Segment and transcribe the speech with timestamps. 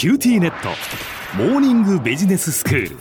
[0.00, 0.70] QTnet。
[1.36, 2.96] モーニングビジネススクール。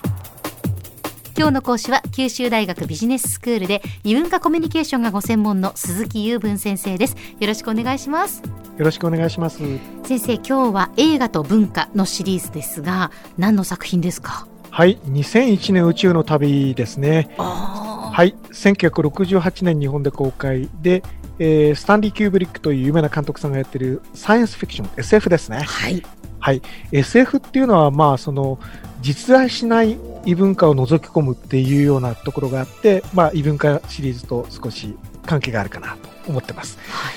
[1.38, 7.16] 今日の講師は九州大学ビジネススクールで異文化コミュニケーションがご専門の鈴木雄文先生です。
[7.40, 8.44] よろしくお願いします。
[8.44, 9.60] よろしくお願いします。
[10.04, 14.46] 先生今日は映画と文化のシリーズですが何の作品ですか？
[14.70, 17.30] はい2001年宇宙の旅ですね。
[17.38, 21.02] はい1968年日本で公開で
[21.42, 25.60] えー、スタンリー・キューブリックという有名な監督さんがやってるサイエンスフィクション SF ですね。
[25.62, 26.04] はい。
[26.40, 26.62] はい、
[26.92, 28.60] SF っていうのは、まあ、その
[29.02, 34.96] 実在しない異文化を覗き込むっていうようなところがあって、まあ、異文化シリーズと少し
[35.26, 36.78] 関係があるかなと思ってます。
[36.90, 37.12] は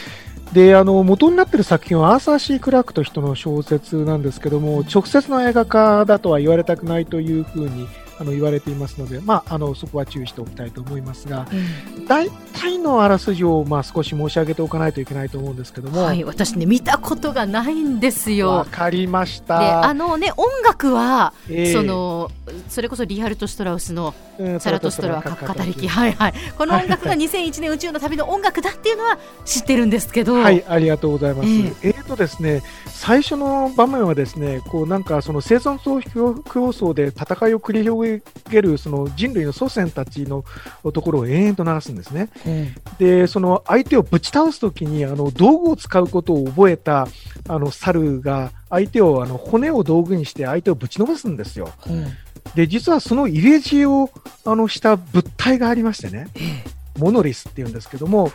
[0.53, 11.47] い、であの元になっている作品はアーサー・シー・クラークという人の小説なんですけども直接の映画化だとは言われたくないというふうにあの言われていますので、まあ、あのそこは注意しておきたいと思いますが、
[11.97, 18.51] うん、大体のあらすじを、まあ、少し申し上げておかないといけないと思うんですけども、はい、私ね見たことがないんですよ。
[18.51, 22.31] わかりましたであのね音楽は、えー、その
[22.69, 24.15] それこそリハルト・ストラウスの
[24.61, 30.35] 「サラトストラは語りき」はいはい、この音楽が2001年宇宙の旅の音楽だっていうのは知ってるんですけど。
[30.35, 31.49] はいありがとうございます。
[31.49, 40.45] えー、えー、とですね最初の場面はですねこうなんかその生存競争で戦いを繰り広げるその人類の祖先たちの
[40.93, 42.29] ところを延々と流すんですね。
[42.47, 47.09] うん、でその相手をぶち倒すときにあの道具を使うことを覚えた
[47.49, 51.71] あの猿が相手をあの骨を道具にして相手をぶちのばすんですよ。
[51.87, 52.07] うん
[52.55, 54.11] で、実はその入れ知恵を
[54.45, 56.27] あのした物体がありましてね、
[56.99, 58.31] モノリスっていうんですけども、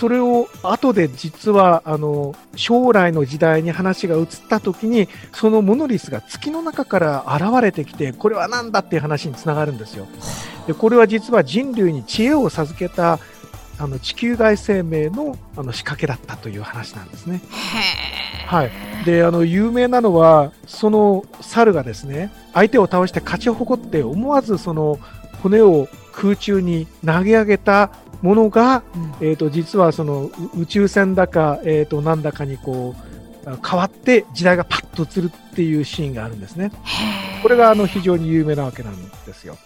[0.00, 10.08] それを後で実はあの将来の時代に話が移った時にそのモノリスが月の中から現れてきてこれは何だっていう話につながるんですよ。
[10.66, 13.18] でこれは実は人類に知恵を授けた
[13.78, 17.42] あの地球外生命のあの仕掛けだったという話なんですね。
[18.46, 18.70] はい、
[19.04, 24.98] であの有名なのはその猿がですね相手を倒して勝ち誇って思わずその
[25.42, 27.90] 骨を空中に投げ上げた
[28.22, 33.10] ものが、うん、えーと、実はその宇宙船だか、えーと、なんだかにこう
[33.66, 36.72] 変わって時代がパッと映るっていうシーンがあるんですね。
[37.42, 39.56] これがあの非常に有名なわけなんですよ。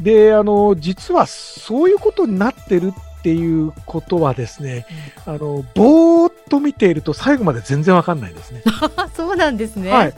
[0.00, 4.86] であの実はそういうことになってるっていうことはですね、
[5.26, 8.62] うん、あのぼーっと見ていると最後まで全然わかんないですね。
[9.14, 9.90] そうなんですね。
[9.90, 10.14] はい。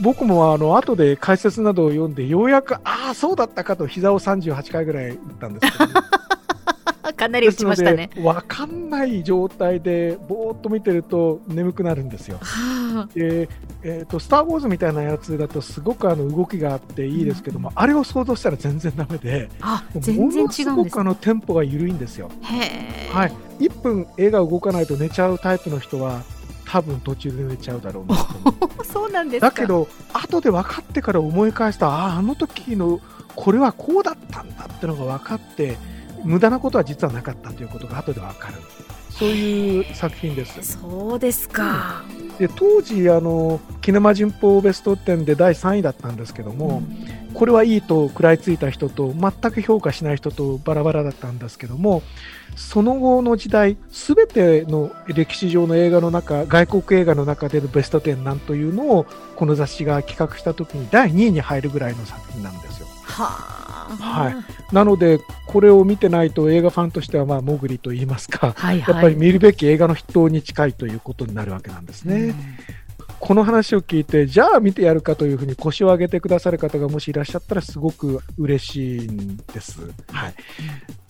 [0.00, 5.92] 僕もあの後で解説などを読んでようやくああそうだったかと膝を38回ぐらい打ったんですけど、ね、
[7.18, 8.10] かなり打ちましたね。
[8.22, 12.38] わかんない状態でぼーっと見てると眠くなるんですよ。
[13.14, 13.48] で、
[13.82, 22.30] えっ、ー、とスターウォーズみたいなやつだとすごくあの動きがあっていいですけども、うん、あれを想像したら全然ダメで、あ全然違うんすごくあのテンポが緩いんですよ。
[23.12, 23.32] はい。
[23.58, 26.22] 1分絵が動かないと寝ちゃうタイプの人は
[26.64, 28.16] 多分途中で寝ちゃうだろうな
[28.84, 33.00] そうなんですだけど後で分かってから思い返したあああの時の
[33.34, 35.78] これはこうだったんだってのが分かって
[36.24, 38.54] 無駄なことは実はなかったということが後で分かる。
[39.10, 40.78] そういう作品です。
[40.78, 42.04] そうですか、
[42.38, 46.82] で当時あのキネマ旬報ベスト10で第3位だったんですけども、
[47.28, 52.02] うん、これはいいと食らいついた人と全く評価しない人とバラバラだったんですけども
[52.54, 62.86] その後の時代すべての歴史上の映画の中外国映画の中でのベスト10なんというのをこの雑誌が企画した時に第2位に入るぐらいの作品なんですよ。
[63.24, 72.34] はい、なので、これを見てないと映画ファンとしては、まあ、もぐりと言いますか、はいはい、やっぱり見るべき映画の筆頭に近いということになるわけなんですね。
[73.20, 79.80] この話を聞いて、じゃあ見てやるかというふうに腰を上げてくださる方がもしいらっしゃったら、すごく嬉しいんです。
[80.12, 80.34] はい。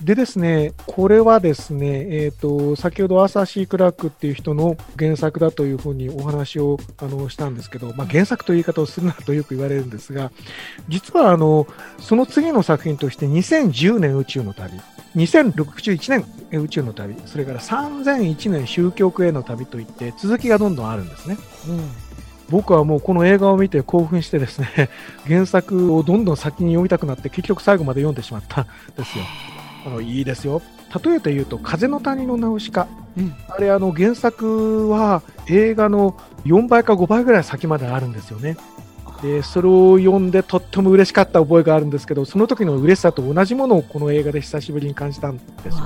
[0.02, 10.30] でですね、これはですね、えっ、ー、と、先ほどアーサー・シー・クラークっていう人の原作だというふうにお話をあのしたんですけど、まあ、原作という言い方をするなとよく言われるんですが、
[10.88, 11.66] 実はあの、
[11.98, 14.80] その次の作品として2010年宇宙の旅、
[15.16, 21.36] 2061年宇宙の旅、それから3001年宗教区への旅といって続きがどんどんあるんですね。
[21.68, 22.08] うん
[22.50, 24.88] 僕はもうこの映画を見て興奮してですね、
[25.28, 28.66] 原作をどんどん先に読みたくなって結局最後まで読んでしまったん
[28.96, 29.24] ですよ。
[29.86, 30.62] あのいいですよ。
[31.04, 32.88] 例えて言うと、風の谷のナウシカ。
[33.16, 36.16] うん、あれ、あの原作は映画の
[36.46, 38.56] 4倍か5倍ぐらい先まであるんですよね。
[39.22, 45.80] でそれを読んでとっても嬉しかった覚えがあるんですけどその時の嬉しさと同じものをこの映画で久しぶりに感じたんですよね。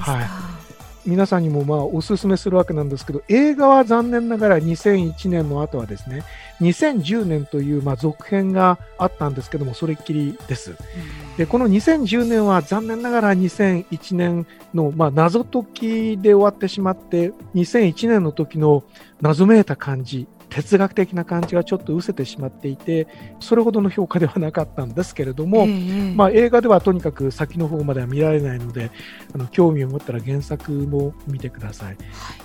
[0.00, 0.60] はい
[1.06, 6.22] 皆さんにもまあおすすめするわけなんですけど、映画は残念ながら2001年の後はですね、
[6.60, 10.76] 2010年というまあ続編があったんですけども、それっきりです。
[11.38, 18.84] で、この2010年は残念ながら2001年のまあ謎解きで終わってしまって、2001年の時の
[19.22, 23.06] 謎めいた感じ、哲学的な感じがちょっと失せてしまっていて
[23.38, 28.90] それほどの評価ではなかったんですけれども、えー、まあ、映画ではとにかく先の方までは見られないので
[29.34, 31.96] あの興味を持ったら原作も見てください。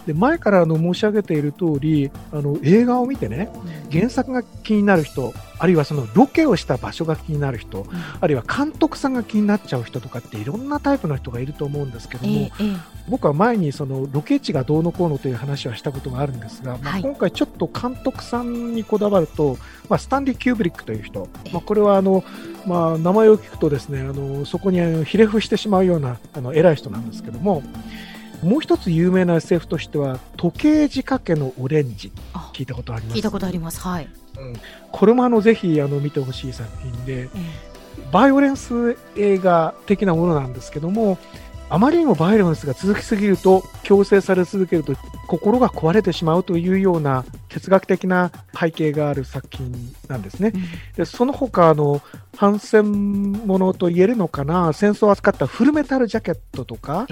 [0.06, 3.50] で前からあの申し上げている通りあの映画を見てね
[3.92, 7.88] 原作が気になる人あるいはそのロケをした場所が気になる人、うん、
[8.20, 19.58] あるいは監督さんが気になっちゃう人とかっていろんなタイプの人がいると思うんですけども、えー、僕は前にそのロケ地がどうのこうのという話はしたことがあるんですが、まあ、今回ちょっと監督さんにこだわると、
[19.90, 22.24] まあ、スタンリー・キューブリックという人、まあ、これはあの、
[22.66, 27.64] まあ、名前を聞くとですねあのそこにひれ伏してしまうようなあの偉い人なんですけども。
[28.44, 32.12] もう一つ有名な SF としては時計仕掛けのオレンジ。
[32.54, 33.16] 聞いたことあります？
[33.16, 33.80] 聞いたことあります。
[33.80, 34.54] はい、うん、
[34.92, 37.30] これもあのぜひあの見てほしい作品で、えー、
[38.12, 41.18] バイオレンス映画的なものなんですけども
[41.70, 44.94] あまりにもバイオレンスが続きすぎると強制され続けると
[45.28, 49.72] 心が壊れてしまうというような哲学的な背景がある作品
[50.08, 50.54] なんですね。
[50.96, 52.02] でその他の
[52.38, 57.08] 反戦ものと言えるのかな戦争を扱ったフルメタルジャケットとか、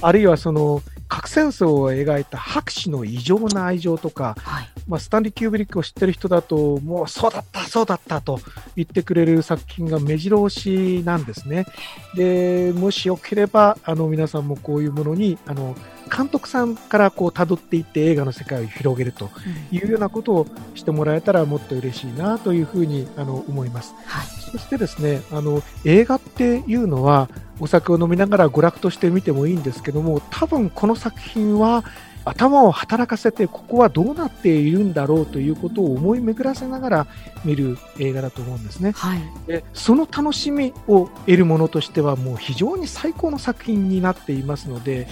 [0.00, 8.40] あるいはその核戦争を描いた博士の異常な愛情とか、はい、まあ、スタンリー・キューブリックを知ってる人だともうそうだったそうだったと
[8.76, 11.66] 言ってくれる作品が目白押しなんですね。
[12.14, 15.74] でもしよければあの皆さんもこういうものにあの
[16.08, 19.30] 監督さんからこう辿っていって映画の世界を広げると
[19.70, 23.94] いうようなことをしてもらえたらもっと嬉しいなというふうにあの思います。
[24.06, 27.28] はい、そしてですねあの映画っていうのは
[27.60, 31.84] お酒を飲みながら娯楽として見てもいいんですけども多分この作品は
[32.24, 37.06] 頭を働かせてここはどうなっているんだろうということを思い巡らせながら
[37.44, 38.92] 見る映画だと思うんですね。
[38.92, 45.08] はい、でその楽しみを得るものとしてはもう非常に最高の作品になっていますので。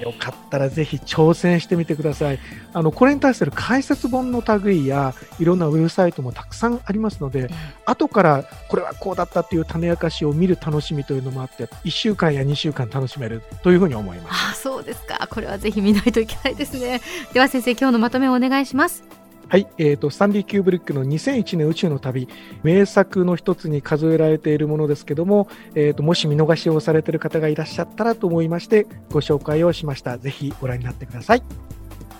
[0.00, 2.38] よかったらぜひ挑戦してみてください。
[2.72, 7.48] あの、これに対する解説本の類や、いろんなウェブサイトもたくさんありますので、
[7.86, 14.50] 後からこれはこうだったっていう種明かしを見る楽しみというのもあって、1週間や2週間楽しめるというふうに思います。
[14.52, 15.28] あそうですか。
[15.30, 17.00] これはぜひ見ないといけないですね。
[17.32, 19.23] では先生、今日のまとめをお願いします。
[19.48, 22.28] はい、えーと、スタンリー・キューブリックの2001年宇宙の旅、
[22.62, 30.18] 名作の一つに数えられているものですけども、えーと、もし見逃しをされている方がいらっしゃったらと思いまして、ご紹介をしました。
[30.18, 31.42] ぜひご覧になってください。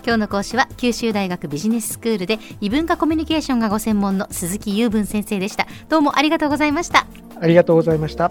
[0.05, 5.67] 今日の講師は九州大学ビジネススクールで異文化コミュニケーションがご専門の鈴木雄文先生でした。
[5.89, 7.07] どうもありがとうございました。
[7.41, 8.31] ありがとうございました。